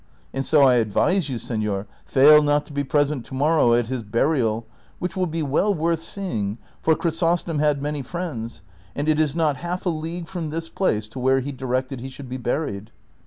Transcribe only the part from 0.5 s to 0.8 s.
I